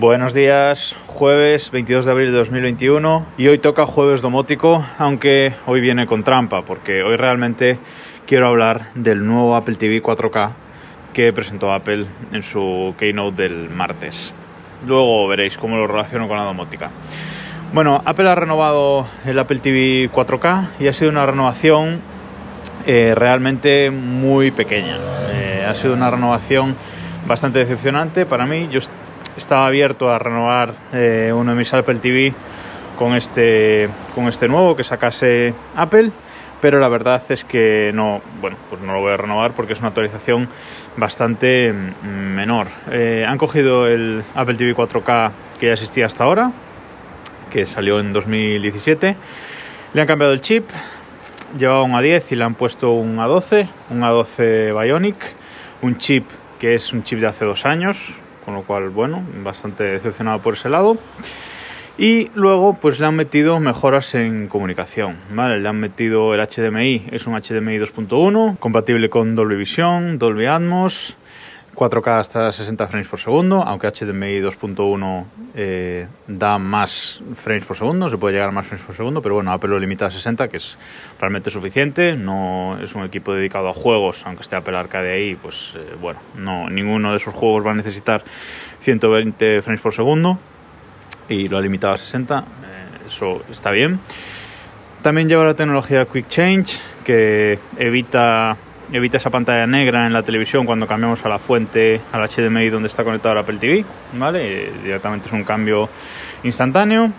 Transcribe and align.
Buenos 0.00 0.32
días, 0.32 0.96
jueves 1.08 1.70
22 1.70 2.06
de 2.06 2.10
abril 2.10 2.32
de 2.32 2.38
2021 2.38 3.26
y 3.36 3.48
hoy 3.48 3.58
toca 3.58 3.84
jueves 3.84 4.22
domótico, 4.22 4.82
aunque 4.96 5.52
hoy 5.66 5.82
viene 5.82 6.06
con 6.06 6.24
trampa 6.24 6.62
porque 6.62 7.02
hoy 7.02 7.16
realmente 7.16 7.78
quiero 8.26 8.48
hablar 8.48 8.92
del 8.94 9.26
nuevo 9.26 9.54
Apple 9.54 9.74
TV 9.74 10.02
4K 10.02 10.52
que 11.12 11.34
presentó 11.34 11.70
Apple 11.70 12.06
en 12.32 12.42
su 12.42 12.94
keynote 12.96 13.42
del 13.42 13.68
martes. 13.68 14.32
Luego 14.86 15.28
veréis 15.28 15.58
cómo 15.58 15.76
lo 15.76 15.86
relaciono 15.86 16.28
con 16.28 16.38
la 16.38 16.44
domótica. 16.44 16.90
Bueno, 17.74 18.00
Apple 18.06 18.30
ha 18.30 18.34
renovado 18.34 19.06
el 19.26 19.38
Apple 19.38 19.58
TV 19.58 20.10
4K 20.10 20.68
y 20.80 20.88
ha 20.88 20.94
sido 20.94 21.10
una 21.10 21.26
renovación 21.26 22.00
eh, 22.86 23.12
realmente 23.14 23.90
muy 23.90 24.50
pequeña. 24.50 24.96
Eh, 25.34 25.66
ha 25.68 25.74
sido 25.74 25.92
una 25.92 26.10
renovación 26.10 26.74
bastante 27.26 27.58
decepcionante 27.58 28.24
para 28.24 28.46
mí. 28.46 28.66
Estaba 29.36 29.66
abierto 29.66 30.10
a 30.10 30.18
renovar 30.18 30.74
eh, 30.92 31.32
uno 31.34 31.52
de 31.52 31.58
mis 31.58 31.72
Apple 31.72 31.96
TV 31.96 32.32
con 32.98 33.14
este, 33.14 33.88
con 34.14 34.28
este 34.28 34.48
nuevo 34.48 34.76
que 34.76 34.84
sacase 34.84 35.54
Apple, 35.74 36.10
pero 36.60 36.78
la 36.78 36.88
verdad 36.88 37.22
es 37.30 37.44
que 37.44 37.92
no, 37.94 38.20
bueno, 38.40 38.56
pues 38.68 38.82
no 38.82 38.92
lo 38.92 39.00
voy 39.00 39.12
a 39.12 39.16
renovar 39.16 39.52
porque 39.52 39.72
es 39.72 39.78
una 39.78 39.88
actualización 39.88 40.48
bastante 40.96 41.72
mm, 41.72 42.06
menor. 42.06 42.68
Eh, 42.90 43.24
han 43.26 43.38
cogido 43.38 43.86
el 43.86 44.22
Apple 44.34 44.54
TV 44.54 44.74
4K 44.74 45.30
que 45.58 45.66
ya 45.66 45.72
existía 45.72 46.06
hasta 46.06 46.24
ahora, 46.24 46.52
que 47.50 47.66
salió 47.66 48.00
en 48.00 48.12
2017, 48.12 49.16
le 49.92 50.00
han 50.00 50.06
cambiado 50.06 50.32
el 50.32 50.40
chip, 50.40 50.68
llevaba 51.56 51.82
un 51.82 51.92
A10 51.92 52.24
y 52.30 52.36
le 52.36 52.44
han 52.44 52.54
puesto 52.54 52.92
un 52.92 53.16
A12, 53.16 53.68
un 53.90 54.00
A12 54.00 54.80
Bionic, 54.80 55.16
un 55.82 55.98
chip 55.98 56.26
que 56.58 56.74
es 56.74 56.92
un 56.92 57.02
chip 57.02 57.18
de 57.18 57.26
hace 57.26 57.44
dos 57.44 57.66
años, 57.66 58.20
con 58.50 58.56
lo 58.56 58.64
cual, 58.64 58.90
bueno, 58.90 59.22
bastante 59.44 59.84
decepcionado 59.84 60.40
por 60.40 60.54
ese 60.54 60.68
lado. 60.68 60.98
Y 61.96 62.30
luego, 62.34 62.74
pues 62.74 62.98
le 62.98 63.06
han 63.06 63.14
metido 63.14 63.60
mejoras 63.60 64.14
en 64.16 64.48
comunicación, 64.48 65.18
¿vale? 65.32 65.60
Le 65.60 65.68
han 65.68 65.78
metido 65.78 66.34
el 66.34 66.40
HDMI, 66.40 67.04
es 67.12 67.28
un 67.28 67.34
HDMI 67.34 67.78
2.1, 67.78 68.58
compatible 68.58 69.08
con 69.08 69.36
Dolby 69.36 69.54
Vision, 69.54 70.18
Dolby 70.18 70.46
Atmos, 70.46 71.16
4K 71.80 72.20
hasta 72.20 72.52
60 72.52 72.88
frames 72.88 73.08
por 73.08 73.18
segundo, 73.18 73.62
aunque 73.62 73.90
HDMI 73.90 74.42
2.1 74.42 75.24
eh, 75.54 76.06
da 76.26 76.58
más 76.58 77.22
frames 77.34 77.64
por 77.64 77.74
segundo, 77.74 78.10
se 78.10 78.18
puede 78.18 78.34
llegar 78.34 78.50
a 78.50 78.52
más 78.52 78.66
frames 78.66 78.84
por 78.84 78.94
segundo, 78.94 79.22
pero 79.22 79.36
bueno, 79.36 79.50
Apple 79.50 79.70
lo 79.70 79.78
limita 79.78 80.04
a 80.04 80.10
60, 80.10 80.48
que 80.48 80.58
es 80.58 80.76
realmente 81.18 81.48
suficiente. 81.50 82.16
No 82.16 82.78
es 82.82 82.94
un 82.94 83.04
equipo 83.04 83.32
dedicado 83.32 83.70
a 83.70 83.72
juegos, 83.72 84.26
aunque 84.26 84.42
esté 84.42 84.56
Apple 84.56 84.76
Arcade 84.76 85.10
ahí, 85.10 85.36
pues 85.36 85.72
eh, 85.74 85.96
bueno, 85.98 86.20
no, 86.36 86.68
ninguno 86.68 87.12
de 87.12 87.16
esos 87.16 87.32
juegos 87.32 87.64
va 87.66 87.70
a 87.70 87.74
necesitar 87.74 88.22
120 88.82 89.62
frames 89.62 89.80
por 89.80 89.94
segundo 89.94 90.38
y 91.30 91.48
lo 91.48 91.56
ha 91.56 91.62
limitado 91.62 91.94
a 91.94 91.96
60, 91.96 92.38
eh, 92.40 92.44
eso 93.06 93.40
está 93.50 93.70
bien. 93.70 94.00
También 95.02 95.30
lleva 95.30 95.46
la 95.46 95.54
tecnología 95.54 96.04
Quick 96.04 96.28
Change, 96.28 96.78
que 97.04 97.58
evita 97.78 98.58
evita 98.92 99.18
esa 99.18 99.30
pantalla 99.30 99.66
negra 99.66 100.06
en 100.06 100.12
la 100.12 100.22
televisión 100.22 100.66
cuando 100.66 100.86
cambiamos 100.86 101.24
a 101.24 101.28
la 101.28 101.38
fuente, 101.38 102.00
al 102.12 102.28
HDMI 102.28 102.70
donde 102.70 102.88
está 102.88 103.04
conectado 103.04 103.34
el 103.34 103.40
Apple 103.40 103.58
TV, 103.58 103.84
¿vale? 104.14 104.72
directamente 104.82 105.28
es 105.28 105.32
un 105.32 105.44
cambio 105.44 105.88
instantáneo. 106.42 107.12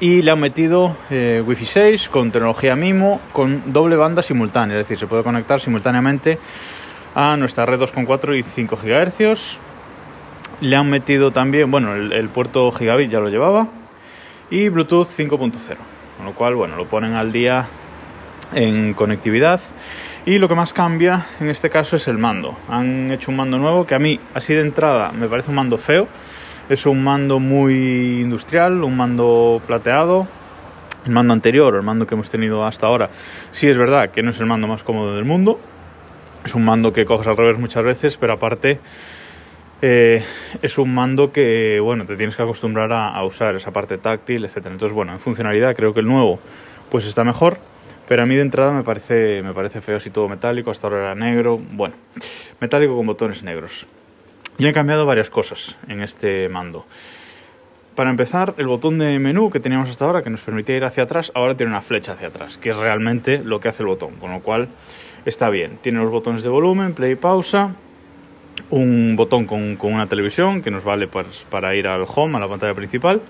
Y 0.00 0.22
le 0.22 0.30
han 0.30 0.40
metido 0.40 0.96
eh, 1.10 1.42
Wi-Fi 1.46 1.66
6 1.66 2.08
con 2.08 2.30
tecnología 2.30 2.74
MIMO 2.74 3.20
con 3.32 3.72
doble 3.72 3.96
banda 3.96 4.22
simultánea, 4.22 4.78
es 4.78 4.84
decir, 4.84 4.98
se 4.98 5.06
puede 5.06 5.22
conectar 5.22 5.60
simultáneamente 5.60 6.38
a 7.14 7.36
nuestra 7.36 7.66
red 7.66 7.78
2.4 7.78 8.38
y 8.38 8.42
5 8.42 8.78
GHz. 8.82 9.58
Le 10.62 10.76
han 10.76 10.88
metido 10.88 11.32
también, 11.32 11.70
bueno, 11.70 11.94
el, 11.94 12.12
el 12.12 12.28
puerto 12.30 12.70
gigabit 12.72 13.10
ya 13.10 13.20
lo 13.20 13.28
llevaba 13.28 13.68
y 14.50 14.68
Bluetooth 14.68 15.06
5.0, 15.06 15.76
con 16.16 16.26
lo 16.26 16.32
cual, 16.34 16.54
bueno, 16.54 16.76
lo 16.76 16.86
ponen 16.86 17.14
al 17.14 17.30
día 17.30 17.68
en 18.54 18.94
conectividad 18.94 19.60
y 20.26 20.38
lo 20.38 20.48
que 20.48 20.54
más 20.54 20.72
cambia 20.72 21.26
en 21.40 21.48
este 21.48 21.70
caso 21.70 21.96
es 21.96 22.06
el 22.06 22.18
mando. 22.18 22.56
Han 22.68 23.10
hecho 23.10 23.30
un 23.30 23.36
mando 23.36 23.58
nuevo 23.58 23.86
que 23.86 23.94
a 23.94 23.98
mí, 23.98 24.20
así 24.34 24.54
de 24.54 24.60
entrada, 24.60 25.12
me 25.12 25.28
parece 25.28 25.50
un 25.50 25.56
mando 25.56 25.78
feo. 25.78 26.08
Es 26.68 26.86
un 26.86 27.02
mando 27.02 27.40
muy 27.40 28.20
industrial, 28.20 28.84
un 28.84 28.96
mando 28.96 29.60
plateado. 29.66 30.28
El 31.06 31.12
mando 31.12 31.32
anterior, 31.32 31.74
el 31.74 31.82
mando 31.82 32.06
que 32.06 32.14
hemos 32.14 32.28
tenido 32.28 32.66
hasta 32.66 32.86
ahora, 32.86 33.08
sí 33.52 33.66
es 33.66 33.78
verdad 33.78 34.10
que 34.10 34.22
no 34.22 34.30
es 34.30 34.40
el 34.40 34.44
mando 34.44 34.68
más 34.68 34.82
cómodo 34.82 35.14
del 35.14 35.24
mundo. 35.24 35.58
Es 36.44 36.54
un 36.54 36.64
mando 36.64 36.92
que 36.92 37.06
coges 37.06 37.26
al 37.26 37.38
revés 37.38 37.58
muchas 37.58 37.82
veces, 37.82 38.18
pero 38.18 38.34
aparte 38.34 38.78
eh, 39.80 40.22
es 40.60 40.76
un 40.76 40.94
mando 40.94 41.32
que, 41.32 41.80
bueno, 41.80 42.04
te 42.04 42.16
tienes 42.16 42.36
que 42.36 42.42
acostumbrar 42.42 42.92
a, 42.92 43.08
a 43.08 43.24
usar 43.24 43.56
esa 43.56 43.70
parte 43.70 43.96
táctil, 43.96 44.44
etc. 44.44 44.66
Entonces, 44.66 44.92
bueno, 44.92 45.12
en 45.12 45.20
funcionalidad 45.20 45.74
creo 45.74 45.94
que 45.94 46.00
el 46.00 46.06
nuevo 46.06 46.38
pues 46.90 47.06
está 47.06 47.24
mejor 47.24 47.58
pero 48.10 48.24
a 48.24 48.26
mí 48.26 48.34
de 48.34 48.42
entrada 48.42 48.72
me 48.72 48.82
parece, 48.82 49.40
feo 49.82 49.98
así 49.98 50.10
todo 50.10 50.28
metálico, 50.28 50.72
hasta 50.72 50.88
ahora 50.88 50.98
era 50.98 51.14
negro, 51.14 51.58
bueno, 51.58 51.94
metálico 52.60 52.96
con 52.96 53.06
botones 53.06 53.44
negros. 53.44 53.86
Y 54.58 54.66
han 54.66 54.72
cambiado 54.72 55.06
varias 55.06 55.30
cosas 55.30 55.78
en 55.86 56.02
este 56.02 56.48
mando. 56.48 56.86
Para 57.94 58.10
empezar, 58.10 58.54
el 58.58 58.66
botón 58.66 58.98
de 58.98 59.16
menú 59.20 59.48
que 59.48 59.60
teníamos 59.60 59.90
hasta 59.90 60.06
ahora, 60.06 60.22
que 60.22 60.30
nos 60.30 60.40
permitía 60.40 60.76
ir 60.76 60.82
hacia 60.82 61.04
atrás, 61.04 61.30
ahora 61.36 61.56
tiene 61.56 61.70
una 61.70 61.82
flecha 61.82 62.14
hacia 62.14 62.26
atrás, 62.26 62.58
que 62.58 62.70
es 62.70 62.76
realmente 62.76 63.44
lo 63.44 63.60
que 63.60 63.68
hace 63.68 63.84
el 63.84 63.86
botón, 63.86 64.16
con 64.16 64.32
lo 64.32 64.40
cual 64.40 64.66
está 65.24 65.48
bien. 65.48 65.78
Tiene 65.80 66.00
los 66.00 66.10
botones 66.10 66.42
de 66.42 66.48
volumen, 66.48 66.94
play 66.94 67.12
y 67.12 67.14
pausa, 67.14 67.76
un 68.70 69.14
botón 69.14 69.46
con, 69.46 69.78
una 69.80 70.08
televisión 70.08 70.62
que 70.62 70.72
nos 70.72 70.82
vale 70.82 71.06
para, 71.06 71.28
para 71.48 71.76
ir 71.76 71.86
al 71.86 72.06
home, 72.12 72.38
a 72.38 72.40
la 72.40 72.48
pantalla 72.48 72.74
principal, 72.74 73.22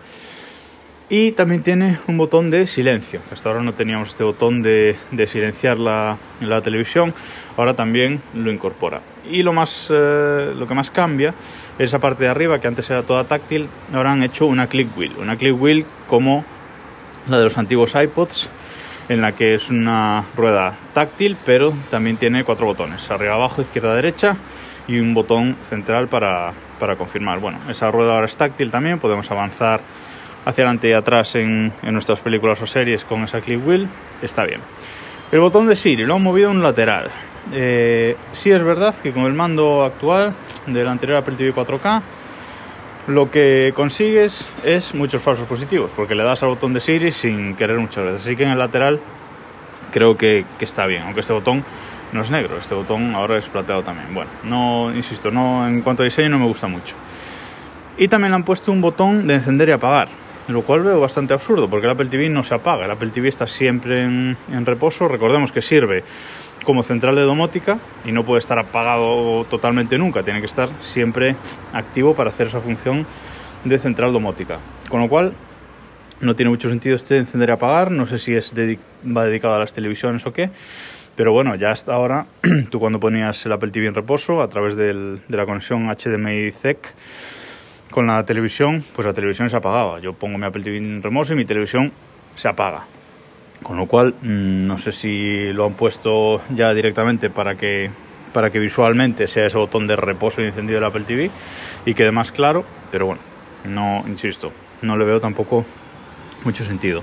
y 1.10 1.32
también 1.32 1.64
tiene 1.64 1.98
un 2.06 2.16
botón 2.16 2.50
de 2.50 2.68
silencio, 2.68 3.20
hasta 3.32 3.48
ahora 3.48 3.62
no 3.62 3.74
teníamos 3.74 4.10
este 4.10 4.22
botón 4.22 4.62
de, 4.62 4.96
de 5.10 5.26
silenciar 5.26 5.76
la, 5.76 6.16
la, 6.40 6.62
televisión, 6.62 7.12
ahora 7.56 7.74
también 7.74 8.22
lo 8.32 8.52
incorpora. 8.52 9.00
Y 9.28 9.42
lo, 9.42 9.52
más, 9.52 9.88
eh, 9.90 10.54
lo 10.56 10.68
que 10.68 10.74
más 10.74 10.92
cambia 10.92 11.34
es 11.78 11.86
esa 11.86 11.98
parte 11.98 12.24
de 12.24 12.30
arriba, 12.30 12.60
que 12.60 12.68
antes 12.68 12.88
era 12.90 13.02
toda 13.02 13.24
táctil, 13.24 13.66
ahora 13.92 14.12
han 14.12 14.22
hecho 14.22 14.46
una 14.46 14.68
click 14.68 14.96
wheel, 14.96 15.12
una 15.18 15.36
click 15.36 15.60
wheel 15.60 15.84
como 16.06 16.44
la 17.28 17.38
de 17.38 17.44
los 17.44 17.58
antiguos 17.58 17.96
iPods, 17.96 18.48
en 19.08 19.20
la 19.20 19.32
que 19.32 19.56
es 19.56 19.68
una 19.68 20.24
rueda 20.36 20.74
táctil, 20.94 21.36
pero 21.44 21.74
también 21.90 22.18
tiene 22.18 22.44
cuatro 22.44 22.66
botones, 22.66 23.10
arriba, 23.10 23.34
abajo, 23.34 23.62
izquierda, 23.62 23.96
derecha, 23.96 24.36
y 24.86 25.00
un 25.00 25.12
botón 25.14 25.56
central 25.68 26.06
para, 26.06 26.52
para 26.78 26.94
confirmar. 26.94 27.40
Bueno, 27.40 27.58
esa 27.68 27.90
rueda 27.90 28.14
ahora 28.14 28.26
es 28.26 28.36
táctil 28.36 28.70
también, 28.70 29.00
podemos 29.00 29.28
avanzar 29.32 29.80
hacia 30.44 30.64
adelante 30.64 30.88
y 30.88 30.92
atrás 30.92 31.34
en, 31.34 31.72
en, 31.82 31.92
nuestras 31.92 32.20
películas 32.20 32.60
o 32.62 32.66
series 32.66 33.04
con 33.04 33.24
esa 33.24 33.40
click 33.40 33.66
wheel, 33.66 33.88
está 34.22 34.44
bien. 34.44 34.60
El 35.32 35.40
botón 35.40 35.66
de 35.66 35.76
Siri 35.76 36.04
lo 36.04 36.14
han 36.14 36.22
movido 36.22 36.50
un 36.50 36.62
lateral. 36.62 37.10
Eh, 37.52 38.16
sí 38.32 38.50
es 38.50 38.62
verdad 38.62 38.94
que 39.02 39.12
con 39.12 39.24
el 39.24 39.32
mando 39.32 39.84
actual 39.84 40.34
del 40.66 40.86
anterior 40.88 41.18
Apple 41.18 41.36
TV 41.36 41.54
4K 41.54 42.02
lo 43.06 43.30
que 43.30 43.72
consigues 43.74 44.48
es 44.62 44.94
muchos 44.94 45.22
falsos 45.22 45.46
positivos, 45.46 45.90
porque 45.96 46.14
le 46.14 46.22
das 46.22 46.42
al 46.42 46.50
botón 46.50 46.72
de 46.74 46.80
Siri 46.80 47.12
sin 47.12 47.56
querer 47.56 47.78
muchas 47.78 48.04
veces. 48.04 48.20
Así 48.20 48.36
que 48.36 48.44
en 48.44 48.50
el 48.50 48.58
lateral 48.58 49.00
creo 49.90 50.16
que, 50.16 50.44
está 50.60 50.86
bien, 50.86 51.02
aunque 51.02 51.20
este 51.20 51.32
botón 51.32 51.64
no 52.12 52.22
es 52.22 52.30
negro, 52.30 52.58
este 52.58 52.74
botón 52.74 53.14
ahora 53.14 53.38
es 53.38 53.48
plateado 53.48 53.82
también. 53.82 54.14
Bueno, 54.14 54.30
no, 54.44 54.94
insisto, 54.94 55.30
no, 55.30 55.66
en 55.66 55.80
cuanto 55.80 56.02
a 56.02 56.04
diseño 56.04 56.28
no 56.28 56.38
me 56.38 56.46
gusta 56.46 56.68
mucho. 56.68 56.94
Y 57.96 58.06
también 58.08 58.32
han 58.34 58.44
puesto 58.44 58.70
un 58.70 58.80
botón 58.80 59.26
de 59.26 59.34
encender 59.34 59.70
y 59.70 59.72
apagar 59.72 60.08
lo 60.52 60.62
cual 60.62 60.82
veo 60.82 61.00
bastante 61.00 61.34
absurdo 61.34 61.68
porque 61.68 61.86
el 61.86 61.92
Apple 61.92 62.08
TV 62.08 62.28
no 62.28 62.42
se 62.42 62.54
apaga, 62.54 62.84
el 62.84 62.90
Apple 62.90 63.10
TV 63.10 63.28
está 63.28 63.46
siempre 63.46 64.04
en, 64.04 64.36
en, 64.52 64.66
reposo, 64.66 65.08
recordemos 65.08 65.52
que 65.52 65.62
sirve 65.62 66.04
como 66.64 66.82
central 66.82 67.16
de 67.16 67.22
domótica 67.22 67.78
y 68.04 68.12
no 68.12 68.24
puede 68.24 68.40
estar 68.40 68.58
apagado 68.58 69.44
totalmente 69.44 69.98
nunca, 69.98 70.22
tiene 70.22 70.40
que 70.40 70.46
estar 70.46 70.68
siempre 70.80 71.36
activo 71.72 72.14
para 72.14 72.30
hacer 72.30 72.48
esa 72.48 72.60
función 72.60 73.06
de 73.64 73.78
central 73.78 74.12
domótica, 74.12 74.58
con 74.88 75.00
lo 75.00 75.08
cual 75.08 75.34
no 76.20 76.36
tiene 76.36 76.50
mucho 76.50 76.68
sentido 76.68 76.96
este 76.96 77.16
encender 77.16 77.48
y 77.48 77.52
apagar, 77.52 77.90
no 77.90 78.06
sé 78.06 78.18
si 78.18 78.34
es 78.34 78.54
dedic 78.54 78.80
va 79.04 79.24
dedicado 79.24 79.54
a 79.54 79.58
las 79.58 79.72
televisiones 79.72 80.26
o 80.26 80.32
qué, 80.32 80.50
pero 81.16 81.32
bueno, 81.32 81.54
ya 81.54 81.70
hasta 81.70 81.94
ahora, 81.94 82.26
tú 82.70 82.78
cuando 82.78 83.00
ponías 83.00 83.44
el 83.46 83.52
Apple 83.52 83.70
TV 83.70 83.86
en 83.86 83.94
reposo 83.94 84.42
a 84.42 84.48
través 84.48 84.76
del, 84.76 85.20
de 85.28 85.36
la 85.36 85.46
conexión 85.46 85.88
HDMI 85.88 86.50
ZEC, 86.50 86.94
con 87.90 88.06
la 88.06 88.24
televisión, 88.24 88.84
pues 88.94 89.06
la 89.06 89.12
televisión 89.12 89.50
se 89.50 89.56
apagaba. 89.56 90.00
Yo 90.00 90.12
pongo 90.12 90.38
mi 90.38 90.46
Apple 90.46 90.62
TV 90.62 90.78
en 90.78 91.02
remoto 91.02 91.32
y 91.32 91.36
mi 91.36 91.44
televisión 91.44 91.92
se 92.36 92.48
apaga. 92.48 92.84
Con 93.62 93.76
lo 93.76 93.86
cual, 93.86 94.14
mm, 94.22 94.66
no 94.66 94.78
sé 94.78 94.92
si 94.92 95.52
lo 95.52 95.66
han 95.66 95.74
puesto 95.74 96.40
ya 96.54 96.72
directamente 96.72 97.28
para 97.28 97.56
que, 97.56 97.90
para 98.32 98.50
que 98.50 98.58
visualmente 98.58 99.28
sea 99.28 99.46
ese 99.46 99.58
botón 99.58 99.86
de 99.86 99.96
reposo 99.96 100.40
y 100.40 100.46
encendido 100.46 100.78
del 100.78 100.88
Apple 100.88 101.04
TV 101.04 101.30
y 101.84 101.94
quede 101.94 102.12
más 102.12 102.32
claro, 102.32 102.64
pero 102.90 103.06
bueno, 103.06 103.20
no, 103.64 104.04
insisto, 104.06 104.52
no 104.82 104.96
le 104.96 105.04
veo 105.04 105.20
tampoco 105.20 105.66
mucho 106.44 106.64
sentido. 106.64 107.02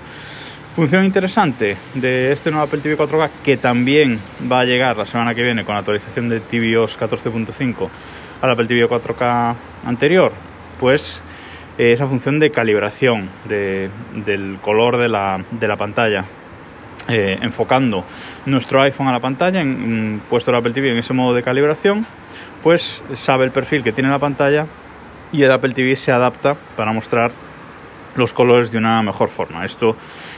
Función 0.75 1.05
interesante 1.05 1.75
de 1.95 2.31
este 2.31 2.51
nuevo 2.51 2.65
Apple 2.65 2.79
TV 2.79 2.97
4K 2.97 3.29
que 3.43 3.57
también 3.57 4.19
va 4.51 4.61
a 4.61 4.65
llegar 4.65 4.95
la 4.95 5.05
semana 5.05 5.33
que 5.33 5.43
viene 5.43 5.65
con 5.65 5.73
la 5.73 5.79
actualización 5.79 6.29
de 6.29 6.39
tvOS 6.39 6.99
14.5 6.99 7.89
al 8.41 8.51
Apple 8.51 8.67
TV 8.67 8.87
4K 8.87 9.55
anterior, 9.85 10.31
pues 10.79 11.21
eh, 11.77 11.91
esa 11.91 12.07
función 12.07 12.39
de 12.39 12.51
calibración 12.51 13.29
del 13.47 14.57
color 14.61 14.97
de 14.97 15.09
la, 15.09 15.75
pantalla. 15.77 16.25
Eh, 17.09 17.39
enfocando 17.41 18.03
nuestro 18.45 18.81
iPhone 18.81 19.07
a 19.07 19.13
la 19.13 19.21
pantalla, 19.21 19.61
en, 19.61 20.21
puesto 20.29 20.51
el 20.51 20.57
Apple 20.57 20.73
TV 20.73 20.91
en 20.91 20.97
ese 20.97 21.13
modo 21.13 21.33
de 21.33 21.41
calibración, 21.41 22.05
pues 22.61 23.01
sabe 23.13 23.45
el 23.45 23.51
perfil 23.51 23.81
que 23.81 23.93
tiene 23.93 24.09
la 24.09 24.19
pantalla 24.19 24.65
y 25.31 25.43
el 25.43 25.51
Apple 25.51 25.73
TV 25.73 25.95
se 25.95 26.11
adapta 26.11 26.57
para 26.75 26.91
mostrar 26.91 27.31
los 28.17 28.33
colores 28.33 28.71
de 28.71 28.77
una 28.77 29.01
mejor 29.03 29.29
forma. 29.29 29.63
Esto 29.63 29.95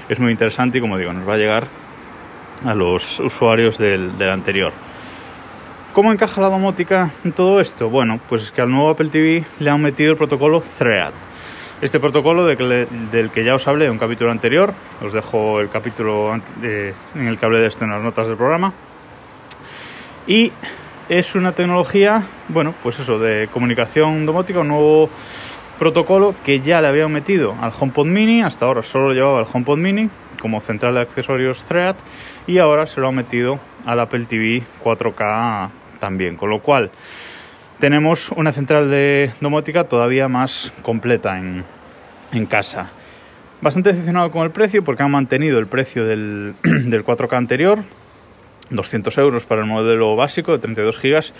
es 0.09 0.19
muy 0.19 0.31
interesante 0.31 0.77
y 0.77 0.81
como 0.81 0.97
digo, 0.97 1.13
nos 1.13 1.27
va 1.27 1.33
a 1.33 1.37
llegar 1.37 1.67
a 2.65 2.75
los 2.75 3.19
usuarios 3.19 3.77
del, 3.77 4.11
anterior. 4.21 4.73
¿Cómo 5.93 6.11
encaja 6.11 6.39
la 6.39 6.49
domótica 6.49 7.11
en 7.25 7.31
todo 7.31 7.59
esto? 7.59 7.89
Bueno, 7.89 8.19
pues 8.29 8.43
es 8.43 8.51
que 8.51 8.61
al 8.61 8.69
nuevo 8.69 8.91
Apple 8.91 9.09
TV 9.09 9.43
le 9.59 9.69
han 9.71 9.81
metido 9.81 10.11
el 10.11 10.17
protocolo 10.17 10.61
Thread. 10.61 11.11
Este 11.81 11.99
protocolo 11.99 12.45
del 12.45 13.31
que 13.31 13.43
ya 13.43 13.55
os 13.55 13.67
hablé 13.67 13.85
en 13.85 13.91
un 13.91 13.97
capítulo 13.97 14.29
anterior, 14.29 14.71
os 15.03 15.13
dejo 15.13 15.59
el 15.59 15.69
capítulo 15.69 16.35
en 16.35 17.27
el 17.27 17.39
que 17.39 17.45
hablé 17.45 17.59
de 17.59 17.67
esto 17.67 17.85
en 17.85 17.91
las 17.91 18.03
notas 18.03 18.27
del 18.27 18.37
programa. 18.37 18.71
Y 20.27 20.51
es 21.09 21.33
una 21.33 21.53
tecnología, 21.53 22.23
bueno, 22.49 22.75
pues 22.83 22.99
eso, 22.99 23.17
de 23.17 23.49
comunicación 23.51 24.27
domótica, 24.27 24.59
un 24.59 24.67
nuevo 24.67 25.09
protocolo 25.79 26.35
que 26.45 26.59
ya 26.59 26.81
le 26.81 26.87
habían 26.87 27.11
metido 27.11 27.55
al 27.59 27.71
HomePod 27.77 28.05
Mini, 28.05 28.43
hasta 28.43 28.65
ahora 28.65 28.83
solo 28.83 29.11
llevaba 29.13 29.39
el 29.39 29.47
HomePod 29.51 29.79
Mini 29.79 30.07
como 30.39 30.61
central 30.61 30.93
de 30.93 31.01
accesorios 31.01 31.65
Thread 31.65 31.95
y 32.45 32.59
ahora 32.59 32.85
se 32.85 33.01
lo 33.01 33.07
han 33.07 33.15
metido 33.15 33.59
al 33.85 33.99
Apple 33.99 34.25
TV 34.25 34.63
4K 34.83 35.69
también, 35.99 36.35
con 36.35 36.49
lo 36.49 36.61
cual 36.61 36.91
tenemos 37.79 38.31
una 38.31 38.51
central 38.51 38.89
de 38.89 39.31
domótica 39.41 39.85
todavía 39.85 40.27
más 40.27 40.73
completa 40.81 41.37
en, 41.37 41.63
en 42.31 42.45
casa. 42.45 42.91
Bastante 43.61 43.89
decepcionado 43.89 44.31
con 44.31 44.43
el 44.43 44.51
precio 44.51 44.83
porque 44.83 45.03
han 45.03 45.11
mantenido 45.11 45.59
el 45.59 45.67
precio 45.67 46.05
del, 46.05 46.55
del 46.63 47.05
4K 47.05 47.37
anterior, 47.37 47.79
200 48.69 49.17
euros 49.17 49.45
para 49.45 49.61
el 49.61 49.67
modelo 49.67 50.15
básico 50.15 50.51
de 50.51 50.59
32 50.59 50.99
GB 51.01 51.33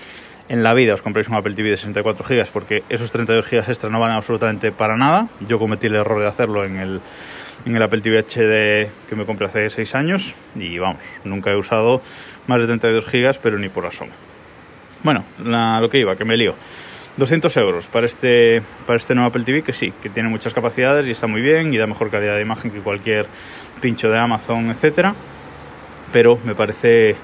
en 0.50 0.64
la 0.64 0.74
vida 0.74 0.96
os 0.96 1.04
compréis 1.04 1.30
un 1.30 1.36
Apple 1.36 1.54
TV 1.54 1.70
de 1.70 1.78
64 1.78 2.26
GB 2.28 2.48
porque 2.52 2.84
esos 2.90 3.12
32 3.12 3.48
GB 3.48 3.70
extra 3.70 3.90
no 3.90 4.00
van 4.00 4.12
absolutamente 4.12 4.72
para 4.72 4.98
nada. 4.98 5.30
Yo 5.42 5.60
cometí 5.60 5.88
el 5.88 5.96
error 5.96 6.20
de 6.20 6.28
hacerlo 6.28 6.66
en 6.66 6.78
el, 6.78 7.02
en 7.66 7.76
el 7.76 7.82
Apple 7.82 8.02
TV 8.02 8.20
HD 8.20 8.90
que 9.08 9.16
me 9.16 9.26
compré 9.26 9.48
hace 9.48 9.70
6 9.70 9.96
años 9.96 10.36
y 10.56 10.78
vamos, 10.78 11.04
nunca 11.24 11.52
he 11.52 11.56
usado 11.56 12.02
más 12.48 12.60
de 12.60 12.68
32 12.68 13.06
GB 13.06 13.40
pero 13.42 13.58
ni 13.58 13.70
por 13.70 13.86
asomo. 13.86 14.12
Bueno, 15.04 15.24
lo 15.40 15.90
que 15.90 16.00
iba, 16.00 16.16
que 16.16 16.26
me 16.26 16.36
lío. 16.36 16.56
200 17.18 17.56
euros 17.58 17.88
para 17.88 18.06
este, 18.06 18.62
para 18.86 18.98
este 18.98 19.14
nuevo 19.14 19.30
Apple 19.30 19.44
TV 19.44 19.62
que 19.62 19.74
sí, 19.74 19.94
que 20.02 20.10
tiene 20.10 20.30
muchas 20.30 20.54
capacidades 20.54 21.06
y 21.08 21.12
está 21.12 21.28
muy 21.28 21.42
bien 21.42 21.74
y 21.74 21.78
da 21.78 21.88
mejor 21.88 22.10
calidad 22.10 22.36
de 22.36 22.42
imagen 22.42 22.72
que 22.72 22.80
cualquier 22.80 23.28
pincho 23.82 24.10
de 24.10 24.18
Amazon, 24.18 24.70
etcétera. 24.70 25.16
Pero 26.12 26.40
me 26.44 26.56
parece, 26.56 27.16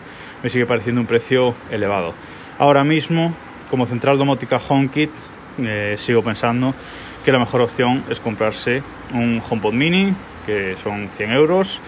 me 0.43 0.49
sigue 0.49 0.65
pareciendo 0.65 1.01
un 1.01 1.07
precio 1.07 1.55
elevado. 1.71 2.13
Ahora 2.59 2.83
mismo, 2.83 3.35
como 3.69 3.85
central 3.85 4.17
domótica 4.17 4.57
HomeKit, 4.57 5.11
eh, 5.59 5.95
sigo 5.97 6.21
pensando 6.21 6.73
que 7.25 7.31
la 7.31 7.39
mejor 7.39 7.61
opción 7.61 8.03
es 8.07 8.19
comprarse 8.19 8.83
un 9.11 9.41
HomePod 9.49 9.73
Mini, 9.73 10.13
que 10.45 10.77
son 10.83 11.09
100 11.17 11.31
euros, 11.31 11.81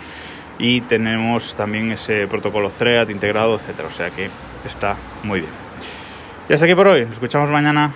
y 0.57 0.81
tenemos 0.81 1.53
también 1.53 1.91
ese 1.91 2.25
protocolo 2.27 2.71
Thread 2.71 3.09
integrado, 3.09 3.55
etcétera. 3.55 3.87
O 3.87 3.91
sea 3.91 4.09
que 4.09 4.29
está 4.65 4.95
muy 5.23 5.41
bien. 5.41 5.51
Y 6.49 6.53
hasta 6.53 6.65
aquí 6.65 6.73
por 6.73 6.87
hoy. 6.87 7.03
Nos 7.05 7.13
escuchamos 7.13 7.51
mañana. 7.51 7.93